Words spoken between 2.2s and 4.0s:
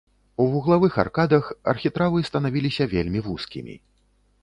станавіліся вельмі вузкімі.